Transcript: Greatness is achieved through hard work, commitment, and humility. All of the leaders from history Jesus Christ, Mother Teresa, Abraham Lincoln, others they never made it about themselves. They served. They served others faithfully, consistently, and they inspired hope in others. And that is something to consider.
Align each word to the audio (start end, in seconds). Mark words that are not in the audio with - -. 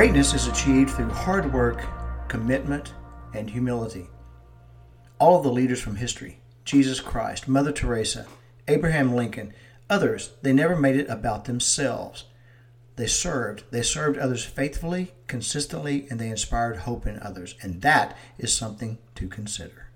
Greatness 0.00 0.32
is 0.32 0.46
achieved 0.46 0.92
through 0.92 1.10
hard 1.10 1.52
work, 1.52 1.84
commitment, 2.26 2.94
and 3.34 3.50
humility. 3.50 4.08
All 5.18 5.36
of 5.36 5.42
the 5.42 5.52
leaders 5.52 5.78
from 5.82 5.96
history 5.96 6.40
Jesus 6.64 7.00
Christ, 7.00 7.46
Mother 7.46 7.70
Teresa, 7.70 8.26
Abraham 8.66 9.14
Lincoln, 9.14 9.52
others 9.90 10.30
they 10.40 10.54
never 10.54 10.74
made 10.74 10.96
it 10.96 11.10
about 11.10 11.44
themselves. 11.44 12.24
They 12.96 13.06
served. 13.06 13.64
They 13.72 13.82
served 13.82 14.16
others 14.16 14.42
faithfully, 14.42 15.12
consistently, 15.26 16.06
and 16.08 16.18
they 16.18 16.30
inspired 16.30 16.78
hope 16.78 17.06
in 17.06 17.20
others. 17.20 17.54
And 17.60 17.82
that 17.82 18.16
is 18.38 18.54
something 18.54 18.96
to 19.16 19.28
consider. 19.28 19.89